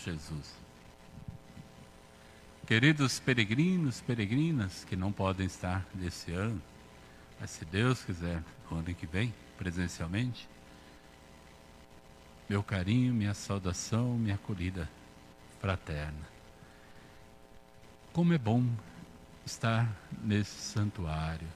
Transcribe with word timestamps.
Jesus. 0.00 0.54
Queridos 2.66 3.18
peregrinos, 3.18 4.00
peregrinas 4.00 4.84
que 4.84 4.96
não 4.96 5.12
podem 5.12 5.46
estar 5.46 5.84
nesse 5.94 6.32
ano, 6.32 6.62
mas 7.40 7.50
se 7.50 7.64
Deus 7.64 8.04
quiser, 8.04 8.42
no 8.70 8.78
ano 8.78 8.94
que 8.94 9.06
vem, 9.06 9.34
presencialmente, 9.58 10.48
meu 12.48 12.62
carinho, 12.62 13.12
minha 13.12 13.34
saudação, 13.34 14.16
minha 14.16 14.36
acolhida 14.36 14.88
fraterna. 15.60 16.32
Como 18.12 18.32
é 18.32 18.38
bom 18.38 18.64
estar 19.44 19.90
nesse 20.22 20.60
santuário. 20.60 21.48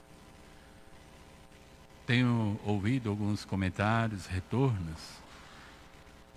Tenho 2.05 2.59
ouvido 2.65 3.09
alguns 3.09 3.45
comentários, 3.45 4.25
retornos 4.25 5.26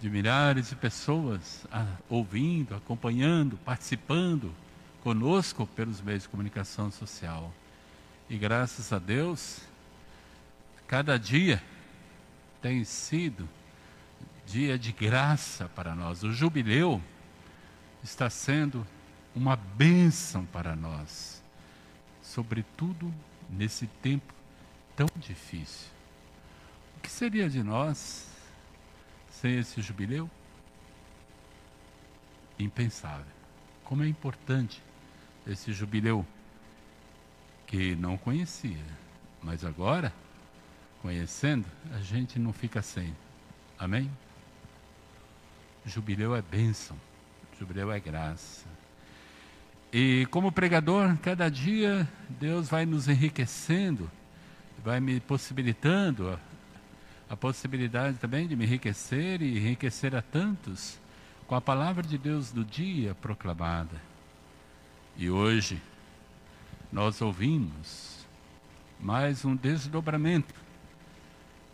de 0.00 0.09
milhares 0.09 0.70
de 0.70 0.77
pessoas 0.77 1.66
ouvindo, 2.08 2.74
acompanhando, 2.74 3.58
participando 3.58 4.52
conosco 5.02 5.66
pelos 5.66 6.00
meios 6.00 6.22
de 6.22 6.28
comunicação 6.28 6.91
social. 6.91 7.52
E 8.28 8.38
graças 8.38 8.92
a 8.92 8.98
Deus, 8.98 9.60
cada 10.86 11.18
dia 11.18 11.62
tem 12.62 12.82
sido 12.82 13.46
dia 14.47 14.78
de 14.78 14.91
graça 14.91 15.69
para 15.69 15.94
nós. 15.94 16.22
O 16.22 16.32
jubileu 16.32 17.00
está 18.03 18.30
sendo 18.30 18.86
uma 19.34 19.55
bênção 19.55 20.47
para 20.47 20.75
nós, 20.75 21.42
sobretudo 22.22 23.12
nesse 23.50 23.86
tempo 23.86 24.32
tão 24.97 25.08
difícil. 25.16 25.88
O 26.97 27.00
que 27.00 27.10
seria 27.10 27.48
de 27.48 27.62
nós 27.62 28.30
sem 29.41 29.58
esse 29.58 29.80
jubileu? 29.80 30.30
Impensável. 32.58 33.33
Como 33.84 34.02
é 34.02 34.06
importante 34.06 34.82
esse 35.47 35.72
jubileu 35.72 36.27
que 37.66 37.97
não 37.97 38.19
conhecia, 38.19 38.84
mas 39.42 39.64
agora, 39.64 40.12
conhecendo, 41.00 41.64
a 41.94 42.00
gente 42.00 42.38
não 42.38 42.52
fica 42.52 42.82
sem. 42.82 43.16
Amém? 43.78 44.10
Jubileu 45.86 46.36
é 46.36 46.42
bênção, 46.42 46.97
jubileu 47.58 47.91
é 47.91 47.98
graça. 47.98 48.66
E 49.91 50.27
como 50.30 50.52
pregador, 50.52 51.16
cada 51.19 51.48
dia 51.48 52.06
Deus 52.28 52.69
vai 52.69 52.84
nos 52.84 53.08
enriquecendo, 53.08 54.10
vai 54.84 55.00
me 55.00 55.19
possibilitando 55.19 56.38
a, 57.31 57.36
possibilidade 57.36 58.19
também 58.19 58.48
de 58.48 58.56
me 58.56 58.64
enriquecer 58.64 59.41
e 59.41 59.56
enriquecer 59.56 60.17
a 60.17 60.20
tantos 60.20 60.98
com 61.47 61.55
a 61.55 61.61
palavra 61.61 62.03
de 62.03 62.19
Deus 62.19 62.50
do 62.50 62.64
dia 62.64 63.14
proclamada. 63.14 64.03
E 65.17 65.31
hoje 65.31 65.81
nós 66.92 67.22
ouvimos 67.22 68.27
mais 68.98 69.45
um 69.45 69.55
desdobramento 69.55 70.55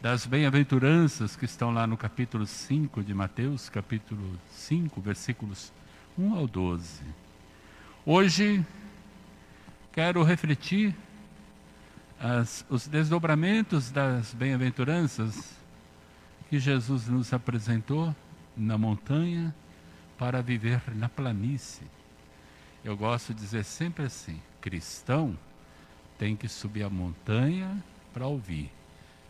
das 0.01 0.27
bem-aventuranças 0.27 1.35
que 1.35 1.47
estão 1.47 1.73
lá 1.73 1.87
no 1.87 1.97
capítulo 1.97 2.47
5 2.47 3.03
de 3.03 3.15
Mateus, 3.15 3.71
capítulo 3.71 4.39
5, 4.51 5.01
versículos 5.01 5.73
1 6.19 6.35
ao 6.35 6.47
12. 6.47 7.03
Hoje 8.05 8.65
quero 9.91 10.23
refletir 10.23 10.95
as, 12.21 12.65
os 12.69 12.87
desdobramentos 12.87 13.91
das 13.91 14.33
bem-aventuranças 14.35 15.55
que 16.49 16.59
Jesus 16.59 17.09
nos 17.09 17.33
apresentou 17.33 18.15
na 18.57 18.79
montanha 18.79 19.55
para 20.19 20.43
viver 20.43 20.81
na 20.95 21.09
planície. 21.09 21.87
Eu 22.85 22.97
gosto 22.97 23.35
de 23.35 23.41
dizer 23.41 23.65
sempre 23.65 24.05
assim: 24.05 24.41
cristão 24.61 25.37
tem 26.19 26.35
que 26.37 26.49
subir 26.49 26.85
a 26.85 26.91
montanha 26.91 27.83
para 28.13 28.27
ouvir 28.27 28.71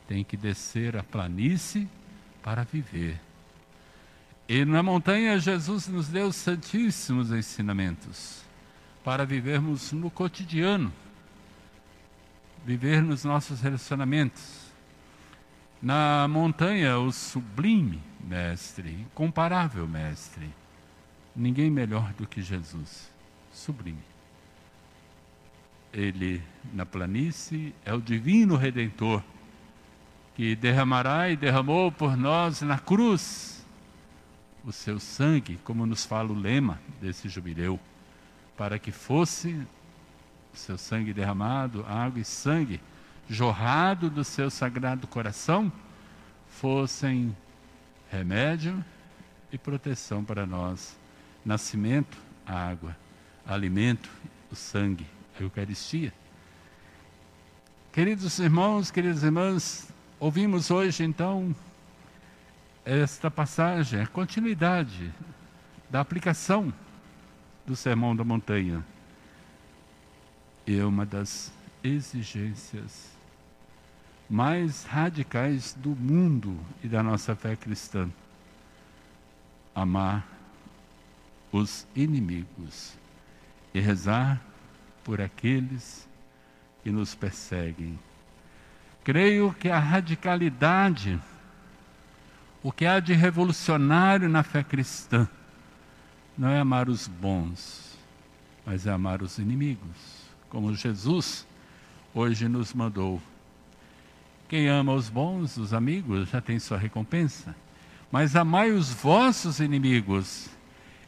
tem 0.06 0.24
que 0.24 0.36
descer 0.36 0.96
a 0.96 1.02
planície 1.02 1.88
para 2.42 2.62
viver. 2.64 3.20
E 4.48 4.64
na 4.64 4.82
montanha 4.82 5.38
Jesus 5.38 5.88
nos 5.88 6.08
deu 6.08 6.32
santíssimos 6.32 7.32
ensinamentos 7.32 8.42
para 9.02 9.26
vivermos 9.26 9.92
no 9.92 10.10
cotidiano, 10.10 10.92
viver 12.66 13.00
nos 13.00 13.22
nossos 13.22 13.60
relacionamentos. 13.60 14.66
Na 15.80 16.26
montanha, 16.28 16.98
o 16.98 17.12
sublime 17.12 18.02
mestre, 18.20 18.90
incomparável 18.90 19.86
mestre, 19.86 20.50
ninguém 21.34 21.70
melhor 21.70 22.12
do 22.14 22.26
que 22.26 22.42
Jesus, 22.42 23.08
sublime. 23.52 24.02
Ele, 25.92 26.42
na 26.74 26.84
planície, 26.84 27.72
é 27.84 27.94
o 27.94 28.00
divino 28.00 28.56
redentor 28.56 29.22
que 30.34 30.56
derramará 30.56 31.30
e 31.30 31.36
derramou 31.36 31.92
por 31.92 32.16
nós 32.16 32.62
na 32.62 32.80
cruz 32.80 33.64
o 34.64 34.72
seu 34.72 34.98
sangue, 34.98 35.60
como 35.62 35.86
nos 35.86 36.04
fala 36.04 36.32
o 36.32 36.38
lema 36.38 36.80
desse 37.00 37.28
jubileu, 37.28 37.78
para 38.56 38.76
que 38.76 38.90
fosse 38.90 39.56
seu 40.58 40.78
sangue 40.78 41.12
derramado, 41.12 41.84
água 41.86 42.20
e 42.20 42.24
sangue 42.24 42.80
jorrado 43.28 44.08
do 44.08 44.22
seu 44.22 44.50
sagrado 44.50 45.06
coração, 45.06 45.72
fossem 46.48 47.36
remédio 48.10 48.84
e 49.52 49.58
proteção 49.58 50.24
para 50.24 50.46
nós. 50.46 50.96
Nascimento, 51.44 52.16
a 52.46 52.54
água, 52.54 52.96
alimento, 53.46 54.08
o 54.50 54.54
sangue, 54.54 55.06
a 55.38 55.42
Eucaristia. 55.42 56.12
Queridos 57.92 58.38
irmãos, 58.38 58.90
queridas 58.90 59.22
irmãs, 59.22 59.88
Ouvimos 60.18 60.70
hoje, 60.70 61.04
então, 61.04 61.54
esta 62.86 63.30
passagem, 63.30 64.00
a 64.00 64.06
continuidade 64.06 65.12
da 65.90 66.00
aplicação 66.00 66.72
do 67.66 67.76
Sermão 67.76 68.16
da 68.16 68.24
Montanha. 68.24 68.82
E 70.66 70.78
é 70.78 70.84
uma 70.84 71.06
das 71.06 71.52
exigências 71.82 73.16
mais 74.28 74.84
radicais 74.84 75.76
do 75.78 75.90
mundo 75.90 76.58
e 76.82 76.88
da 76.88 77.02
nossa 77.02 77.36
fé 77.36 77.54
cristã. 77.54 78.10
Amar 79.74 80.26
os 81.52 81.86
inimigos 81.94 82.94
e 83.72 83.80
rezar 83.80 84.40
por 85.04 85.20
aqueles 85.20 86.08
que 86.82 86.90
nos 86.90 87.14
perseguem. 87.14 87.98
Creio 89.04 89.54
que 89.54 89.68
a 89.68 89.78
radicalidade, 89.78 91.20
o 92.62 92.72
que 92.72 92.84
há 92.84 92.98
de 92.98 93.12
revolucionário 93.12 94.28
na 94.28 94.42
fé 94.42 94.64
cristã, 94.64 95.28
não 96.36 96.48
é 96.48 96.58
amar 96.58 96.88
os 96.88 97.06
bons, 97.06 97.96
mas 98.64 98.86
é 98.86 98.90
amar 98.90 99.22
os 99.22 99.38
inimigos, 99.38 100.25
como 100.48 100.74
Jesus 100.74 101.46
hoje 102.14 102.48
nos 102.48 102.72
mandou. 102.72 103.20
Quem 104.48 104.68
ama 104.68 104.92
os 104.92 105.08
bons, 105.08 105.56
os 105.56 105.74
amigos, 105.74 106.28
já 106.30 106.40
tem 106.40 106.58
sua 106.58 106.78
recompensa. 106.78 107.54
Mas 108.10 108.36
amai 108.36 108.70
os 108.70 108.92
vossos 108.92 109.60
inimigos. 109.60 110.48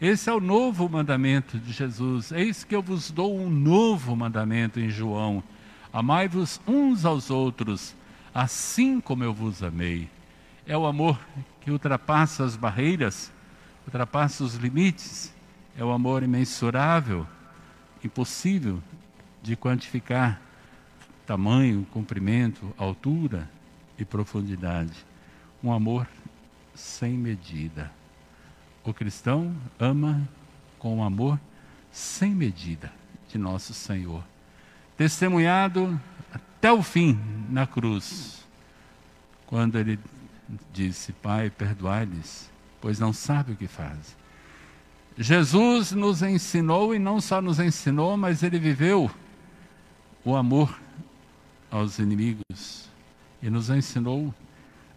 Esse 0.00 0.28
é 0.28 0.32
o 0.32 0.40
novo 0.40 0.88
mandamento 0.88 1.58
de 1.58 1.72
Jesus. 1.72 2.32
Eis 2.32 2.64
que 2.64 2.74
eu 2.74 2.82
vos 2.82 3.10
dou 3.10 3.38
um 3.38 3.48
novo 3.48 4.14
mandamento 4.16 4.80
em 4.80 4.90
João 4.90 5.42
Amai-vos 5.92 6.60
uns 6.66 7.04
aos 7.04 7.30
outros, 7.30 7.94
assim 8.34 9.00
como 9.00 9.24
eu 9.24 9.32
vos 9.32 9.62
amei. 9.62 10.08
É 10.66 10.76
o 10.76 10.86
amor 10.86 11.18
que 11.60 11.70
ultrapassa 11.70 12.44
as 12.44 12.56
barreiras, 12.56 13.32
ultrapassa 13.86 14.44
os 14.44 14.54
limites. 14.54 15.34
É 15.76 15.84
o 15.84 15.90
amor 15.90 16.22
imensurável, 16.22 17.26
impossível 18.04 18.82
de 19.42 19.56
quantificar 19.56 20.40
tamanho, 21.26 21.86
comprimento, 21.90 22.74
altura 22.76 23.48
e 23.98 24.04
profundidade. 24.04 25.06
Um 25.62 25.72
amor 25.72 26.06
sem 26.74 27.12
medida. 27.12 27.90
O 28.84 28.94
cristão 28.94 29.54
ama 29.78 30.26
com 30.78 31.02
amor 31.02 31.38
sem 31.90 32.34
medida 32.34 32.92
de 33.28 33.36
nosso 33.36 33.74
Senhor 33.74 34.22
testemunhado 34.98 35.98
até 36.34 36.72
o 36.72 36.82
fim 36.82 37.18
na 37.48 37.66
cruz, 37.66 38.44
quando 39.46 39.78
ele 39.78 39.98
disse: 40.72 41.12
Pai, 41.12 41.48
perdoai-lhes, 41.48 42.50
pois 42.80 42.98
não 42.98 43.12
sabe 43.12 43.52
o 43.52 43.56
que 43.56 43.68
fazem. 43.68 44.18
Jesus 45.16 45.92
nos 45.92 46.20
ensinou, 46.22 46.94
e 46.94 46.98
não 46.98 47.20
só 47.20 47.40
nos 47.40 47.60
ensinou, 47.60 48.16
mas 48.16 48.42
ele 48.42 48.58
viveu 48.58 49.08
o 50.28 50.36
amor 50.36 50.78
aos 51.70 51.98
inimigos 51.98 52.86
e 53.42 53.48
nos 53.48 53.70
ensinou 53.70 54.34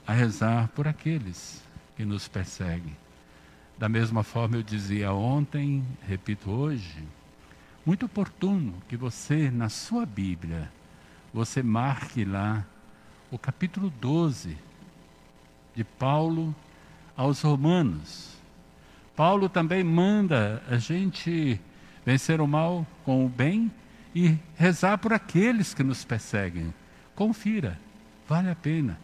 a 0.06 0.12
rezar 0.12 0.68
por 0.76 0.90
aqueles 0.90 1.64
que 1.96 2.04
nos 2.04 2.28
perseguem. 2.28 2.98
Da 3.78 3.88
mesma 3.88 4.24
forma 4.24 4.58
eu 4.58 4.62
dizia 4.62 5.14
ontem, 5.14 5.86
repito 6.06 6.52
hoje, 6.52 7.08
muito 7.86 8.08
oportuno 8.08 8.74
que 8.90 8.98
você, 8.98 9.50
na 9.50 9.70
sua 9.70 10.06
Bíblia, 10.06 10.70
você 11.34 11.64
marque 11.64 12.26
lá 12.26 12.66
o 13.32 13.38
capítulo 13.38 13.90
12 14.02 14.58
de 15.74 15.86
Paulo 15.86 16.54
aos 17.16 17.42
Romanos. 17.42 18.36
Paulo 19.16 19.48
também 19.48 19.82
manda 19.82 20.62
a 20.68 20.76
gente 20.76 21.58
vencer 22.06 22.42
o 22.42 22.48
mal 22.48 22.86
com 23.06 23.26
o 23.26 23.30
bem 23.30 23.72
e 24.14 24.38
rezar 24.58 24.98
por 24.98 25.14
aqueles 25.14 25.74
que 25.74 25.84
nos 25.84 26.04
perseguem. 26.04 26.74
Confira, 27.16 27.80
vale 28.28 28.50
a 28.50 28.56
pena. 28.56 29.00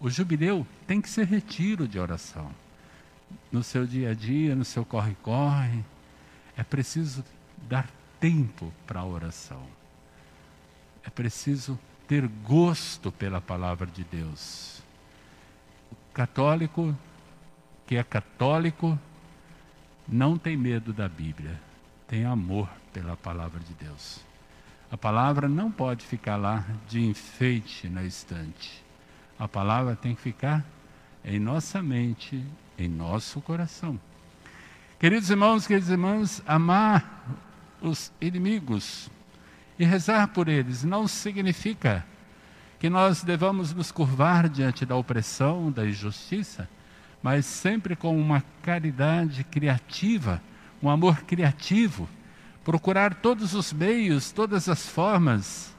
O 0.00 0.08
jubileu 0.08 0.66
tem 0.86 1.00
que 1.00 1.08
ser 1.10 1.26
retiro 1.26 1.88
de 1.88 1.98
oração. 1.98 2.50
No 3.52 3.62
seu 3.62 3.86
dia 3.86 4.10
a 4.10 4.14
dia, 4.14 4.54
no 4.54 4.64
seu 4.64 4.84
corre-corre, 4.84 5.84
é 6.56 6.62
preciso 6.62 7.24
dar 7.68 7.88
tempo 8.20 8.72
para 8.86 9.00
a 9.00 9.04
oração. 9.04 9.62
É 11.04 11.10
preciso 11.10 11.78
ter 12.06 12.26
gosto 12.26 13.12
pela 13.12 13.40
palavra 13.40 13.86
de 13.86 14.04
Deus. 14.04 14.82
O 15.90 15.96
católico 16.14 16.96
que 17.86 17.96
é 17.96 18.02
católico 18.02 18.98
não 20.06 20.36
tem 20.36 20.56
medo 20.56 20.92
da 20.92 21.08
Bíblia, 21.08 21.58
tem 22.06 22.24
amor 22.24 22.68
pela 22.92 23.16
palavra 23.16 23.60
de 23.60 23.72
Deus. 23.74 24.27
A 24.90 24.96
palavra 24.96 25.48
não 25.48 25.70
pode 25.70 26.04
ficar 26.04 26.36
lá 26.36 26.64
de 26.88 27.04
enfeite 27.04 27.88
na 27.88 28.04
estante. 28.04 28.82
A 29.38 29.46
palavra 29.46 29.94
tem 29.94 30.14
que 30.14 30.22
ficar 30.22 30.64
em 31.24 31.38
nossa 31.38 31.82
mente, 31.82 32.42
em 32.78 32.88
nosso 32.88 33.40
coração. 33.40 34.00
Queridos 34.98 35.28
irmãos, 35.30 35.66
queridas 35.66 35.90
irmãs, 35.90 36.42
amar 36.46 37.22
os 37.80 38.10
inimigos 38.20 39.10
e 39.78 39.84
rezar 39.84 40.28
por 40.28 40.48
eles 40.48 40.82
não 40.82 41.06
significa 41.06 42.04
que 42.78 42.88
nós 42.88 43.22
devamos 43.22 43.74
nos 43.74 43.92
curvar 43.92 44.48
diante 44.48 44.86
da 44.86 44.96
opressão, 44.96 45.70
da 45.70 45.86
injustiça, 45.86 46.68
mas 47.22 47.44
sempre 47.44 47.94
com 47.94 48.18
uma 48.18 48.42
caridade 48.62 49.44
criativa, 49.44 50.40
um 50.82 50.88
amor 50.88 51.22
criativo, 51.22 52.08
procurar 52.68 53.14
todos 53.14 53.54
os 53.54 53.72
meios, 53.72 54.30
todas 54.30 54.68
as 54.68 54.86
formas 54.86 55.74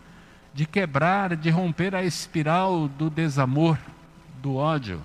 de 0.55 0.65
quebrar, 0.65 1.35
de 1.35 1.51
romper 1.51 1.93
a 1.93 2.03
espiral 2.03 2.87
do 2.87 3.11
desamor, 3.11 3.77
do 4.41 4.55
ódio. 4.55 4.99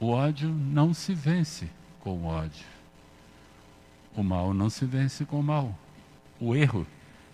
O 0.00 0.10
ódio 0.10 0.48
não 0.48 0.92
se 0.92 1.14
vence 1.14 1.70
com 2.00 2.24
ódio. 2.24 2.66
O 4.16 4.24
mal 4.24 4.52
não 4.52 4.68
se 4.68 4.84
vence 4.84 5.24
com 5.24 5.38
o 5.38 5.42
mal. 5.44 5.72
O 6.40 6.56
erro 6.56 6.84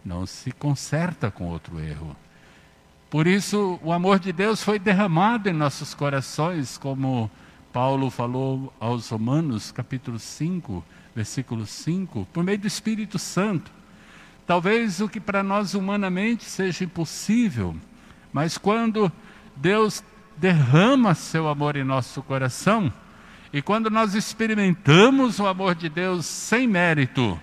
não 0.04 0.26
se 0.26 0.52
conserta 0.52 1.30
com 1.30 1.48
outro 1.48 1.80
erro. 1.80 2.14
Por 3.08 3.26
isso, 3.26 3.80
o 3.82 3.90
amor 3.90 4.18
de 4.18 4.34
Deus 4.34 4.62
foi 4.62 4.78
derramado 4.78 5.48
em 5.48 5.54
nossos 5.54 5.94
corações, 5.94 6.76
como 6.76 7.30
Paulo 7.72 8.10
falou 8.10 8.70
aos 8.78 9.08
Romanos, 9.08 9.72
capítulo 9.72 10.18
5, 10.18 10.84
versículo 11.14 11.66
5, 11.66 12.26
por 12.32 12.42
meio 12.42 12.58
do 12.58 12.66
Espírito 12.66 13.18
Santo. 13.18 13.70
Talvez 14.46 15.00
o 15.00 15.08
que 15.08 15.20
para 15.20 15.42
nós 15.42 15.74
humanamente 15.74 16.44
seja 16.44 16.84
impossível, 16.84 17.74
mas 18.32 18.58
quando 18.58 19.10
Deus 19.56 20.02
derrama 20.36 21.14
seu 21.14 21.48
amor 21.48 21.76
em 21.76 21.84
nosso 21.84 22.22
coração, 22.22 22.92
e 23.52 23.62
quando 23.62 23.88
nós 23.88 24.14
experimentamos 24.14 25.38
o 25.38 25.46
amor 25.46 25.74
de 25.74 25.88
Deus 25.88 26.26
sem 26.26 26.66
mérito, 26.66 27.40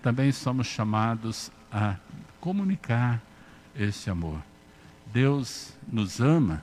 também 0.00 0.30
somos 0.30 0.68
chamados 0.68 1.50
a 1.70 1.96
comunicar 2.40 3.20
esse 3.74 4.08
amor. 4.08 4.40
Deus 5.12 5.76
nos 5.90 6.20
ama 6.20 6.62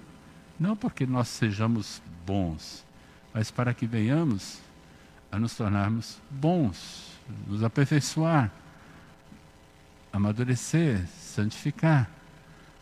não 0.60 0.76
porque 0.76 1.06
nós 1.06 1.28
sejamos 1.28 2.02
bons, 2.26 2.86
mas 3.34 3.52
para 3.52 3.74
que 3.74 3.86
venhamos 3.86 4.60
a 5.36 5.40
nos 5.40 5.54
tornarmos 5.54 6.18
bons, 6.32 7.12
nos 7.46 7.62
aperfeiçoar, 7.62 8.50
amadurecer, 10.14 11.06
santificar. 11.20 12.10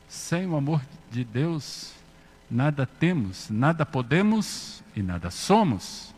Sem 0.08 0.46
o 0.46 0.56
amor 0.56 0.80
de 1.10 1.24
Deus, 1.24 1.94
nada 2.52 2.86
temos, 2.86 3.50
nada 3.50 3.88
podemos 3.88 4.84
e 4.96 5.02
nada 5.02 5.32
somos. 5.32 6.14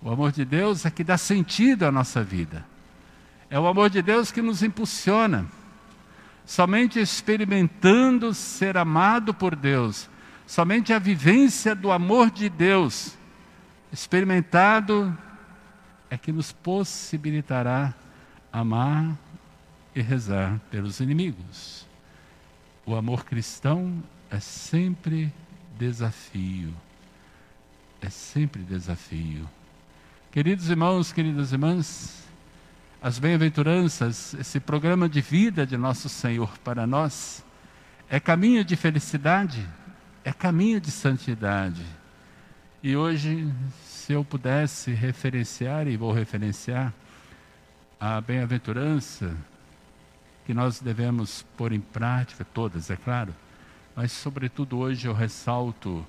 O 0.00 0.10
amor 0.10 0.32
de 0.32 0.42
Deus 0.42 0.86
é 0.86 0.90
que 0.90 1.04
dá 1.04 1.18
sentido 1.18 1.84
à 1.84 1.92
nossa 1.92 2.24
vida. 2.24 2.64
É 3.50 3.60
o 3.60 3.66
amor 3.66 3.90
de 3.90 4.00
Deus 4.00 4.32
que 4.32 4.40
nos 4.40 4.62
impulsiona. 4.62 5.44
Somente 6.46 6.98
experimentando 6.98 8.32
ser 8.32 8.78
amado 8.78 9.34
por 9.34 9.54
Deus, 9.54 10.08
somente 10.46 10.94
a 10.94 10.98
vivência 10.98 11.74
do 11.74 11.92
amor 11.92 12.30
de 12.30 12.48
Deus, 12.48 13.18
experimentado, 13.92 15.14
é 16.12 16.18
que 16.18 16.30
nos 16.30 16.52
possibilitará 16.52 17.94
amar 18.52 19.16
e 19.94 20.02
rezar 20.02 20.60
pelos 20.70 21.00
inimigos. 21.00 21.86
O 22.84 22.94
amor 22.94 23.24
cristão 23.24 24.04
é 24.30 24.38
sempre 24.38 25.32
desafio. 25.78 26.70
É 27.98 28.10
sempre 28.10 28.60
desafio. 28.60 29.48
Queridos 30.30 30.68
irmãos, 30.68 31.14
queridas 31.14 31.50
irmãs, 31.50 32.28
as 33.00 33.18
bem-aventuranças, 33.18 34.34
esse 34.34 34.60
programa 34.60 35.08
de 35.08 35.22
vida 35.22 35.66
de 35.66 35.78
nosso 35.78 36.10
Senhor 36.10 36.58
para 36.58 36.86
nós, 36.86 37.42
é 38.10 38.20
caminho 38.20 38.62
de 38.62 38.76
felicidade, 38.76 39.66
é 40.22 40.30
caminho 40.30 40.78
de 40.78 40.90
santidade. 40.90 41.86
E 42.82 42.94
hoje, 42.94 43.50
se 44.02 44.12
eu 44.12 44.24
pudesse 44.24 44.90
referenciar, 44.90 45.86
e 45.86 45.96
vou 45.96 46.10
referenciar, 46.10 46.92
a 48.00 48.20
bem-aventurança 48.20 49.36
que 50.44 50.52
nós 50.52 50.80
devemos 50.80 51.44
pôr 51.56 51.72
em 51.72 51.80
prática, 51.80 52.44
todas, 52.44 52.90
é 52.90 52.96
claro, 52.96 53.32
mas 53.94 54.10
sobretudo 54.10 54.76
hoje 54.78 55.06
eu 55.06 55.14
ressalto: 55.14 56.04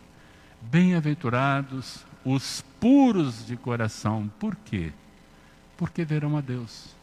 bem-aventurados 0.60 2.04
os 2.26 2.66
puros 2.80 3.46
de 3.46 3.56
coração. 3.56 4.28
Por 4.40 4.56
quê? 4.56 4.92
Porque 5.78 6.04
verão 6.04 6.36
a 6.36 6.42
Deus. 6.42 6.96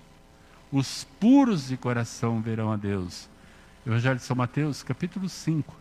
Os 0.73 1.05
puros 1.21 1.69
de 1.69 1.77
coração 1.77 2.41
verão 2.41 2.73
a 2.73 2.77
Deus. 2.77 3.29
Evangelho 3.87 4.17
de 4.17 4.25
São 4.25 4.35
Mateus, 4.35 4.83
capítulo 4.83 5.29
5, 5.29 5.73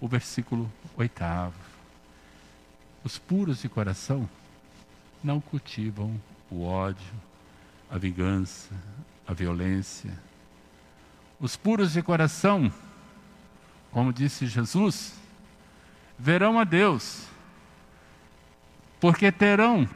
o 0.00 0.06
versículo 0.06 0.70
8. 0.96 1.24
Os 3.02 3.18
puros 3.18 3.60
de 3.60 3.68
coração 3.68 4.28
não 5.24 5.40
cultivam 5.40 6.14
o 6.50 6.64
ódio, 6.64 7.14
a 7.90 7.98
vingança, 7.98 8.74
a 9.26 9.32
violência. 9.32 10.12
Os 11.40 11.56
puros 11.56 11.92
de 11.92 12.02
coração 12.02 12.70
como 13.94 14.12
disse 14.12 14.48
Jesus, 14.48 15.14
verão 16.18 16.58
a 16.58 16.64
Deus, 16.64 17.28
porque 18.98 19.30
terão 19.30 19.88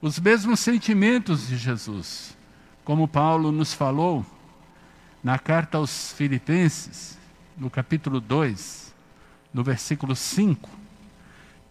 os 0.00 0.18
mesmos 0.18 0.60
sentimentos 0.60 1.48
de 1.48 1.58
Jesus, 1.58 2.34
como 2.82 3.06
Paulo 3.06 3.52
nos 3.52 3.74
falou 3.74 4.24
na 5.22 5.38
carta 5.38 5.76
aos 5.76 6.12
Filipenses, 6.12 7.18
no 7.58 7.68
capítulo 7.68 8.22
2, 8.22 8.94
no 9.52 9.62
versículo 9.62 10.16
5. 10.16 10.66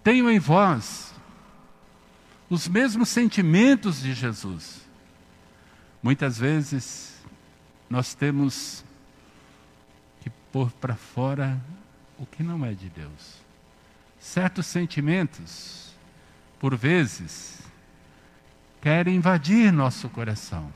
Tenho 0.04 0.30
em 0.30 0.38
vós 0.38 1.15
os 2.56 2.68
mesmos 2.68 3.10
sentimentos 3.10 4.02
de 4.02 4.14
Jesus. 4.14 4.82
Muitas 6.02 6.38
vezes 6.38 7.22
nós 7.90 8.14
temos 8.14 8.84
pôr 10.56 10.72
para 10.72 10.96
fora 10.96 11.62
o 12.18 12.26
que 12.26 12.42
não 12.42 12.66
é 12.66 12.74
de 12.74 12.88
Deus. 12.88 13.42
Certos 14.18 14.66
sentimentos, 14.66 15.94
por 16.62 16.78
vezes, 16.78 17.60
querem 18.82 19.18
invadir 19.18 19.74
nosso 19.74 20.08
coração, 20.08 20.72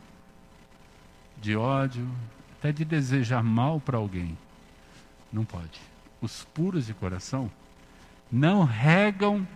de 1.38 1.56
ódio, 1.56 2.06
até 2.58 2.74
de 2.74 2.84
desejar 2.84 3.42
mal 3.42 3.80
para 3.80 3.98
alguém. 3.98 4.38
Não 5.32 5.46
pode. 5.46 5.80
Os 6.20 6.44
puros 6.44 6.86
de 6.86 6.94
coração 6.94 7.50
não 8.30 8.66
regam 8.66 9.48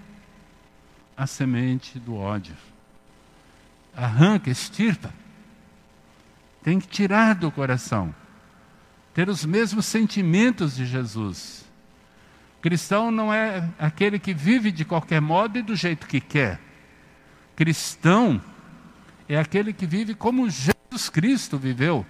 a 1.15 1.27
semente 1.27 1.99
do 1.99 2.15
ódio. 2.15 2.55
Arranca, 3.95 4.49
estirpa. 4.49 5.13
Tem 6.63 6.79
que 6.79 6.87
tirar 6.87 7.35
do 7.35 7.51
coração 7.51 8.13
ter 9.13 9.29
os 9.29 9.45
mesmos 9.45 9.85
sentimentos 9.85 10.75
de 10.75 10.85
Jesus. 10.85 11.63
Cristão 12.61 13.11
não 13.11 13.31
é 13.31 13.69
aquele 13.77 14.17
que 14.17 14.33
vive 14.33 14.71
de 14.71 14.83
qualquer 14.83 15.21
modo 15.21 15.59
e 15.59 15.61
do 15.61 15.75
jeito 15.75 16.07
que 16.07 16.19
quer. 16.19 16.59
Cristão 17.55 18.41
é 19.29 19.37
aquele 19.37 19.71
que 19.71 19.85
vive 19.85 20.15
como 20.15 20.49
Jesus 20.49 21.09
Cristo 21.11 21.57
viveu. 21.57 22.05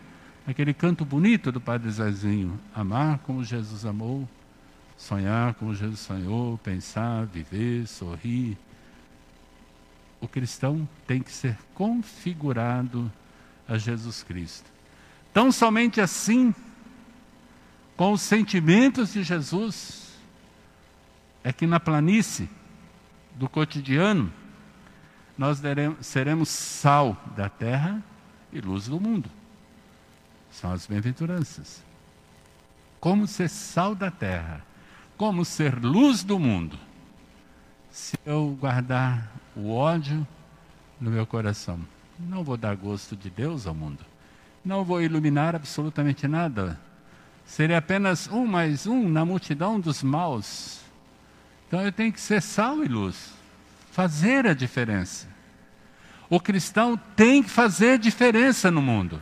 Aquele 0.47 0.73
canto 0.73 1.03
bonito 1.03 1.51
do 1.51 1.59
Padre 1.59 1.89
Zezinho. 1.89 2.59
Amar 2.73 3.19
como 3.19 3.43
Jesus 3.43 3.85
amou, 3.85 4.27
sonhar 4.95 5.53
como 5.55 5.73
Jesus 5.73 5.99
sonhou, 5.99 6.57
pensar, 6.57 7.25
viver, 7.25 7.87
sorrir. 7.87 8.57
O 10.23 10.27
cristão 10.29 10.87
tem 11.05 11.21
que 11.21 11.33
ser 11.33 11.57
configurado 11.75 13.11
a 13.67 13.77
Jesus 13.77 14.23
Cristo. 14.23 14.71
Tão 15.33 15.51
somente 15.51 15.99
assim, 15.99 16.55
com 17.97 18.13
os 18.13 18.21
sentimentos 18.21 19.11
de 19.11 19.21
Jesus, 19.21 20.13
é 21.43 21.51
que 21.51 21.67
na 21.67 21.77
planície 21.77 22.49
do 23.35 23.49
cotidiano, 23.49 24.31
nós 25.37 25.59
deremos, 25.59 26.07
seremos 26.07 26.47
sal 26.47 27.21
da 27.35 27.49
terra 27.49 28.01
e 28.53 28.61
luz 28.61 28.87
do 28.87 29.01
mundo. 29.01 29.29
São 30.49 30.71
as 30.71 30.87
bem-aventuranças. 30.87 31.83
Como 32.97 33.27
ser 33.27 33.49
sal 33.49 33.93
da 33.93 34.09
terra, 34.09 34.65
como 35.17 35.43
ser 35.43 35.77
luz 35.83 36.23
do 36.23 36.39
mundo. 36.39 36.79
Se 37.91 38.17
eu 38.25 38.57
guardar 38.57 39.42
o 39.55 39.71
ódio 39.71 40.25
no 40.99 41.11
meu 41.11 41.25
coração, 41.25 41.79
não 42.19 42.43
vou 42.43 42.57
dar 42.57 42.75
gosto 42.75 43.15
de 43.15 43.29
Deus 43.29 43.67
ao 43.67 43.73
mundo. 43.73 44.05
Não 44.63 44.83
vou 44.83 45.01
iluminar 45.01 45.55
absolutamente 45.55 46.27
nada. 46.27 46.79
Seria 47.45 47.77
apenas 47.77 48.27
um 48.27 48.45
mais 48.45 48.87
um 48.87 49.09
na 49.09 49.25
multidão 49.25 49.79
dos 49.79 50.01
maus. 50.01 50.79
Então 51.67 51.81
eu 51.81 51.91
tenho 51.91 52.13
que 52.13 52.21
ser 52.21 52.41
sal 52.41 52.83
e 52.83 52.87
luz, 52.87 53.33
fazer 53.91 54.47
a 54.47 54.53
diferença. 54.53 55.27
O 56.29 56.39
cristão 56.39 56.97
tem 57.15 57.43
que 57.43 57.49
fazer 57.49 57.99
diferença 57.99 58.71
no 58.71 58.81
mundo. 58.81 59.21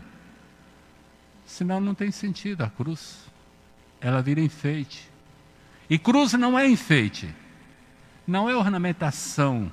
Senão 1.45 1.81
não 1.81 1.95
tem 1.95 2.11
sentido 2.11 2.61
a 2.61 2.69
cruz. 2.69 3.17
Ela 3.99 4.21
vira 4.21 4.39
enfeite. 4.39 5.09
E 5.89 5.97
cruz 5.97 6.33
não 6.33 6.57
é 6.57 6.67
enfeite. 6.67 7.33
Não 8.25 8.49
é 8.49 8.55
ornamentação 8.55 9.71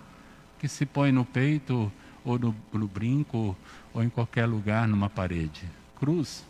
que 0.59 0.69
se 0.69 0.85
põe 0.85 1.13
no 1.13 1.25
peito 1.25 1.91
ou 2.25 2.39
no, 2.39 2.55
no 2.73 2.89
brinco 2.89 3.57
ou 3.93 4.03
em 4.03 4.09
qualquer 4.09 4.47
lugar 4.47 4.87
numa 4.87 5.09
parede. 5.09 5.63
Cruz 5.99 6.45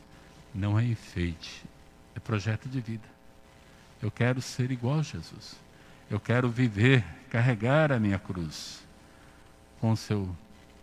não 0.55 0.79
é 0.79 0.85
enfeite, 0.85 1.63
é 2.15 2.21
projeto 2.21 2.69
de 2.69 2.81
vida. 2.81 3.09
Eu 4.03 4.11
quero 4.11 4.41
ser 4.41 4.71
igual 4.71 5.01
a 5.01 5.03
Jesus. 5.03 5.57
Eu 6.11 6.19
quero 6.19 6.49
viver, 6.49 7.05
carregar 7.31 7.93
a 7.93 7.99
minha 7.99 8.19
cruz 8.19 8.83
com 9.81 9.95
seu 9.95 10.29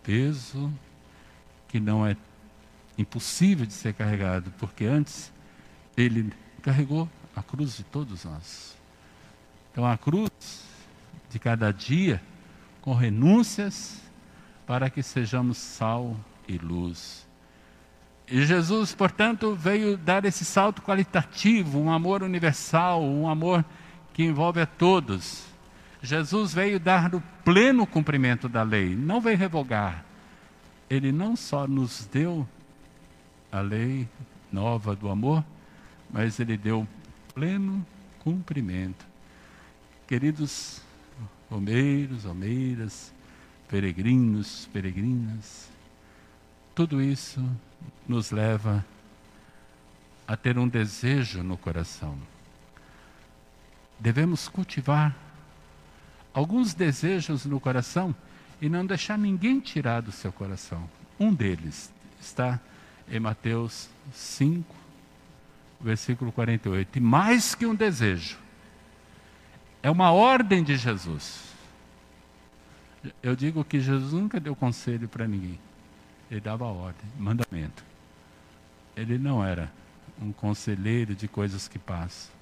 peso 0.04 0.72
que 1.68 1.80
não 1.80 2.06
é 2.06 2.16
impossível 2.98 3.66
de 3.66 3.74
ser 3.74 3.94
carregado, 3.94 4.52
porque 4.58 4.86
antes 4.86 5.32
ele 5.98 6.32
carregou 6.62 7.10
a 7.36 7.44
cruz 7.44 7.78
de 7.78 7.84
todos 7.84 8.24
nós. 8.24 8.78
Então 9.72 9.86
a 9.86 9.98
cruz 9.98 10.30
de 11.30 11.40
cada 11.40 11.72
dia, 11.72 12.22
com 12.86 12.94
renúncias, 12.94 14.00
para 14.68 14.92
que 14.92 15.02
sejamos 15.02 15.58
sal 15.58 16.16
e 16.48 16.56
luz. 16.60 17.28
E 18.28 18.46
Jesus, 18.46 18.94
portanto, 18.94 19.56
veio 19.56 19.98
dar 19.98 20.24
esse 20.24 20.46
salto 20.46 20.84
qualitativo, 20.84 21.80
um 21.80 21.92
amor 21.92 22.22
universal, 22.22 23.04
um 23.04 23.28
amor 23.28 23.66
que 24.14 24.24
envolve 24.24 24.62
a 24.62 24.68
todos. 24.68 25.46
Jesus 26.02 26.54
veio 26.54 26.80
dar 26.80 27.14
o 27.16 27.24
pleno 27.44 27.88
cumprimento 27.88 28.48
da 28.48 28.62
lei, 28.62 28.96
não 28.96 29.20
veio 29.20 29.38
revogar. 29.38 30.06
Ele 30.88 31.12
não 31.12 31.36
só 31.36 31.68
nos 31.68 32.08
deu 32.12 32.48
a 33.52 33.62
lei 33.62 34.08
nova 34.52 34.96
do 34.96 35.10
amor, 35.10 35.44
mas 36.12 36.40
ele 36.40 36.56
deu 36.56 36.88
pleno 37.34 37.84
cumprimento. 38.20 39.06
Queridos 40.08 40.82
romeiros, 41.50 42.24
romeiras, 42.24 43.14
peregrinos, 43.68 44.70
peregrinas, 44.72 45.70
tudo 46.74 47.02
isso 47.02 47.44
nos 48.08 48.32
leva 48.32 48.86
a 50.28 50.36
ter 50.36 50.58
um 50.58 50.68
desejo 50.68 51.44
no 51.44 51.58
coração. 51.58 52.18
Devemos 54.00 54.48
cultivar 54.48 55.16
alguns 56.34 56.74
desejos 56.74 57.46
no 57.46 57.60
coração 57.60 58.14
e 58.62 58.68
não 58.68 58.86
deixar 58.86 59.18
ninguém 59.18 59.60
tirar 59.60 60.02
do 60.02 60.12
seu 60.12 60.32
coração. 60.32 60.90
Um 61.20 61.34
deles 61.34 61.92
está 62.20 62.60
em 63.10 63.20
Mateus 63.20 63.88
5, 64.14 64.76
versículo 65.80 66.32
48. 66.32 66.98
E 66.98 67.02
mais 67.02 67.56
que 67.56 67.66
um 67.66 67.76
desejo, 67.76 68.38
é 69.86 69.92
uma 69.92 70.12
ordem 70.12 70.64
de 70.64 70.76
Jesus. 70.78 71.44
Eu 73.22 73.36
digo 73.36 73.64
que 73.64 73.80
Jesus 73.80 74.14
nunca 74.14 74.40
deu 74.40 74.56
conselho 74.56 75.08
para 75.08 75.28
ninguém. 75.28 75.60
Ele 76.32 76.40
dava 76.40 76.66
ordem, 76.66 77.06
mandamento. 77.20 77.84
Ele 78.98 79.20
não 79.20 79.46
era 79.46 79.72
um 80.20 80.32
conselheiro 80.32 81.14
de 81.14 81.28
coisas 81.28 81.68
que 81.68 81.78
passam. 81.78 82.34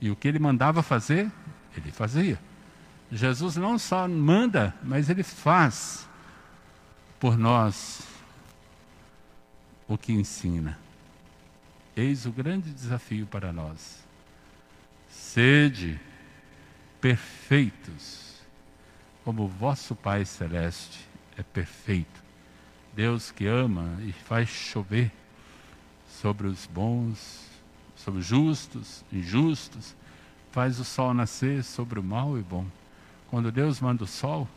E 0.00 0.12
o 0.12 0.14
que 0.14 0.28
ele 0.28 0.38
mandava 0.38 0.80
fazer, 0.80 1.28
ele 1.76 1.90
fazia. 1.90 2.38
Jesus 3.10 3.56
não 3.56 3.76
só 3.76 4.06
manda, 4.06 4.72
mas 4.80 5.10
ele 5.10 5.24
faz 5.24 6.08
por 7.18 7.36
nós 7.36 8.02
o 9.88 9.98
que 9.98 10.12
ensina. 10.12 10.78
Eis 11.96 12.26
o 12.26 12.30
grande 12.30 12.70
desafio 12.70 13.26
para 13.26 13.52
nós. 13.52 14.04
Sede 15.08 15.98
perfeitos, 17.00 18.40
como 19.24 19.44
o 19.44 19.48
vosso 19.48 19.94
Pai 19.94 20.24
Celeste 20.24 21.08
é 21.36 21.42
perfeito. 21.42 22.20
Deus 22.94 23.30
que 23.30 23.46
ama 23.46 23.98
e 24.00 24.12
faz 24.12 24.48
chover 24.48 25.10
sobre 26.08 26.46
os 26.46 26.66
bons, 26.66 27.46
sobre 27.96 28.20
os 28.20 28.26
justos, 28.26 29.04
injustos, 29.12 29.94
faz 30.50 30.78
o 30.80 30.84
sol 30.84 31.14
nascer 31.14 31.62
sobre 31.62 31.98
o 31.98 32.02
mal 32.02 32.36
e 32.36 32.42
bom. 32.42 32.66
Quando 33.30 33.52
Deus 33.52 33.80
manda 33.80 34.04
o 34.04 34.06
sol, 34.06 34.48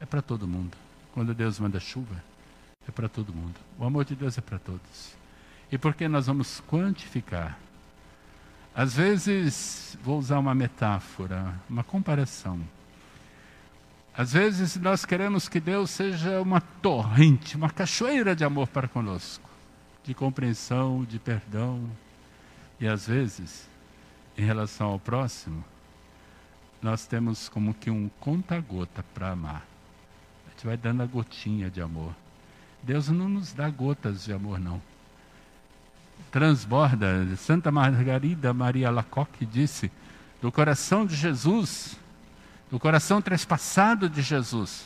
é 0.00 0.06
para 0.06 0.20
todo 0.20 0.46
mundo. 0.46 0.76
Quando 1.12 1.34
Deus 1.34 1.58
manda 1.58 1.80
chuva, 1.80 2.22
é 2.86 2.90
para 2.90 3.08
todo 3.08 3.32
mundo. 3.32 3.58
O 3.78 3.84
amor 3.84 4.04
de 4.04 4.14
Deus 4.14 4.36
é 4.36 4.40
para 4.40 4.58
todos. 4.58 5.16
E 5.72 5.78
por 5.78 5.94
que 5.94 6.06
nós 6.06 6.26
vamos 6.26 6.60
quantificar? 6.68 7.58
Às 8.74 8.94
vezes, 8.94 9.96
vou 10.02 10.18
usar 10.18 10.38
uma 10.40 10.54
metáfora, 10.54 11.54
uma 11.70 11.84
comparação. 11.84 12.60
Às 14.16 14.32
vezes 14.32 14.76
nós 14.76 15.04
queremos 15.04 15.48
que 15.48 15.60
Deus 15.60 15.90
seja 15.90 16.40
uma 16.40 16.60
torrente, 16.60 17.56
uma 17.56 17.70
cachoeira 17.70 18.34
de 18.34 18.44
amor 18.44 18.66
para 18.68 18.88
conosco, 18.88 19.48
de 20.02 20.12
compreensão, 20.12 21.04
de 21.04 21.18
perdão. 21.20 21.88
E 22.80 22.88
às 22.88 23.06
vezes, 23.06 23.68
em 24.36 24.44
relação 24.44 24.88
ao 24.88 24.98
próximo, 24.98 25.64
nós 26.82 27.06
temos 27.06 27.48
como 27.48 27.74
que 27.74 27.90
um 27.90 28.10
conta-gota 28.20 29.04
para 29.14 29.30
amar. 29.30 29.64
A 30.46 30.50
gente 30.50 30.66
vai 30.66 30.76
dando 30.76 31.02
a 31.02 31.06
gotinha 31.06 31.70
de 31.70 31.80
amor. 31.80 32.14
Deus 32.82 33.08
não 33.08 33.28
nos 33.28 33.52
dá 33.52 33.70
gotas 33.70 34.24
de 34.24 34.32
amor, 34.32 34.58
não. 34.58 34.82
Transborda. 36.34 37.36
Santa 37.36 37.70
Margarida 37.70 38.52
Maria 38.52 38.90
Lacoque 38.90 39.46
disse: 39.46 39.88
do 40.42 40.50
coração 40.50 41.06
de 41.06 41.14
Jesus 41.14 41.96
do 42.74 42.80
coração 42.80 43.22
trespassado 43.22 44.08
de 44.08 44.20
Jesus, 44.20 44.84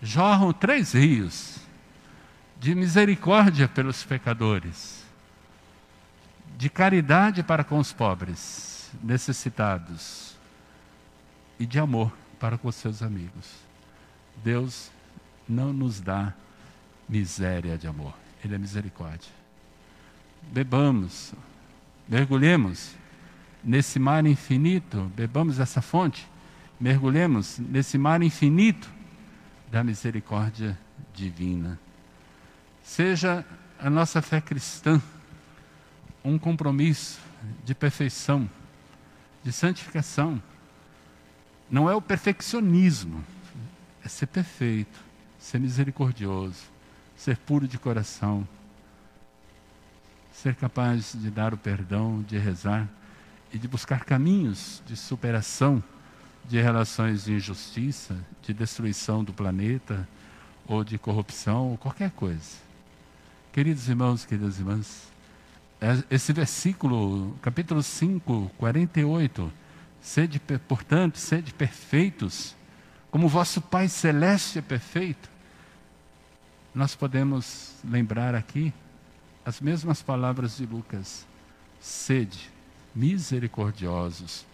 jorram 0.00 0.52
três 0.52 0.92
rios 0.92 1.56
de 2.60 2.76
misericórdia 2.76 3.66
pelos 3.66 4.04
pecadores, 4.04 5.04
de 6.56 6.70
caridade 6.70 7.42
para 7.42 7.64
com 7.64 7.80
os 7.80 7.92
pobres, 7.92 8.88
necessitados, 9.02 10.36
e 11.58 11.66
de 11.66 11.80
amor 11.80 12.12
para 12.38 12.56
com 12.56 12.70
seus 12.70 13.02
amigos. 13.02 13.50
Deus 14.44 14.92
não 15.48 15.72
nos 15.72 16.00
dá 16.00 16.32
miséria 17.08 17.76
de 17.76 17.88
amor, 17.88 18.14
Ele 18.44 18.54
é 18.54 18.58
misericórdia. 18.58 19.41
Bebamos, 20.50 21.34
mergulhemos 22.08 22.94
nesse 23.62 23.98
mar 23.98 24.26
infinito, 24.26 25.10
bebamos 25.14 25.60
essa 25.60 25.80
fonte 25.80 26.26
mergulhemos 26.82 27.60
nesse 27.60 27.96
mar 27.96 28.20
infinito 28.22 28.90
da 29.70 29.84
misericórdia 29.84 30.76
divina. 31.14 31.78
Seja 32.82 33.46
a 33.78 33.88
nossa 33.88 34.20
fé 34.20 34.40
cristã 34.40 35.00
um 36.24 36.36
compromisso 36.36 37.20
de 37.64 37.72
perfeição, 37.72 38.50
de 39.44 39.52
santificação. 39.52 40.42
Não 41.70 41.88
é 41.88 41.94
o 41.94 42.02
perfeccionismo, 42.02 43.24
é 44.04 44.08
ser 44.08 44.26
perfeito, 44.26 44.98
ser 45.38 45.60
misericordioso, 45.60 46.64
ser 47.16 47.36
puro 47.36 47.68
de 47.68 47.78
coração, 47.78 48.46
ser 50.32 50.54
capaz 50.54 51.12
de 51.14 51.30
dar 51.30 51.52
o 51.54 51.56
perdão, 51.56 52.22
de 52.22 52.38
rezar 52.38 52.88
e 53.52 53.58
de 53.58 53.68
buscar 53.68 54.04
caminhos 54.04 54.82
de 54.86 54.96
superação 54.96 55.82
de 56.44 56.60
relações 56.60 57.24
de 57.24 57.34
injustiça, 57.34 58.16
de 58.42 58.52
destruição 58.52 59.22
do 59.22 59.32
planeta, 59.32 60.08
ou 60.66 60.82
de 60.82 60.98
corrupção, 60.98 61.70
ou 61.70 61.78
qualquer 61.78 62.10
coisa. 62.10 62.56
Queridos 63.52 63.88
irmãos, 63.88 64.24
queridas 64.24 64.58
irmãs, 64.58 65.08
é, 65.80 66.02
esse 66.10 66.32
versículo, 66.32 67.36
capítulo 67.42 67.82
5, 67.82 68.50
48, 68.56 69.52
sede, 70.00 70.40
portanto, 70.66 71.18
sede 71.18 71.52
perfeitos, 71.52 72.56
como 73.10 73.28
vosso 73.28 73.60
Pai 73.60 73.88
Celeste 73.88 74.58
é 74.58 74.62
perfeito, 74.62 75.30
nós 76.74 76.94
podemos 76.94 77.74
lembrar 77.84 78.34
aqui 78.34 78.72
as 79.44 79.60
mesmas 79.60 80.02
palavras 80.02 80.56
de 80.56 80.66
Lucas: 80.66 81.26
sede 81.80 82.50
misericordiosos, 82.94 84.46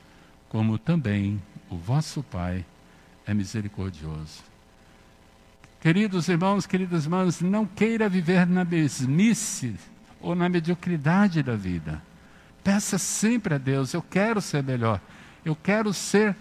como 0.48 0.78
também 0.78 1.42
o 1.68 1.76
vosso 1.76 2.22
Pai 2.22 2.64
é 3.26 3.34
misericordioso. 3.34 4.42
Queridos 5.80 6.28
irmãos, 6.28 6.66
queridas 6.66 7.04
irmãs, 7.04 7.40
não 7.40 7.64
queira 7.64 8.08
viver 8.08 8.46
na 8.46 8.64
mesmice 8.64 9.76
ou 10.20 10.34
na 10.34 10.48
mediocridade 10.48 11.42
da 11.42 11.54
vida. 11.54 12.02
Peça 12.64 12.98
sempre 12.98 13.54
a 13.54 13.58
Deus: 13.58 13.92
eu 13.92 14.02
quero 14.02 14.40
ser 14.40 14.62
melhor, 14.62 15.00
eu 15.44 15.54
quero 15.54 15.92
ser 15.92 16.34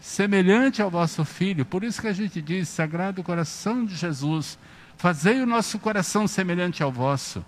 semelhante 0.00 0.82
ao 0.82 0.90
vosso 0.90 1.24
filho. 1.24 1.64
Por 1.64 1.84
isso 1.84 2.00
que 2.00 2.08
a 2.08 2.12
gente 2.12 2.42
diz: 2.42 2.68
Sagrado 2.68 3.22
coração 3.22 3.84
de 3.84 3.94
Jesus, 3.94 4.58
fazei 4.96 5.40
o 5.40 5.46
nosso 5.46 5.78
coração 5.78 6.26
semelhante 6.26 6.82
ao 6.82 6.90
vosso. 6.90 7.44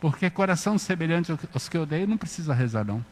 Porque 0.00 0.30
coração 0.30 0.78
semelhante 0.78 1.30
aos 1.52 1.68
que 1.68 1.76
eu 1.76 1.84
dei 1.84 2.06
não 2.06 2.16
precisa 2.16 2.54
rezar, 2.54 2.84
não. 2.84 3.04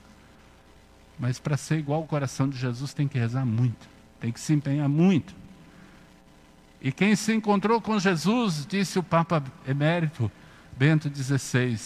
Mas 1.19 1.39
para 1.39 1.57
ser 1.57 1.79
igual 1.79 2.01
ao 2.01 2.07
coração 2.07 2.49
de 2.49 2.57
Jesus 2.57 2.95
tem 2.95 3.07
que 3.07 3.19
rezar 3.19 3.45
muito, 3.45 3.89
tem 4.19 4.33
que 4.33 4.41
se 4.41 4.53
empenhar 4.55 4.89
muito. 4.89 5.35
E 6.81 6.93
quem 6.93 7.15
se 7.17 7.35
encontrou 7.35 7.81
com 7.81 7.99
Jesus, 7.99 8.65
disse 8.67 8.99
o 8.99 9.03
Papa 9.03 9.43
Emérito 9.67 10.31
Bento 10.77 11.11
XVI, 11.13 11.77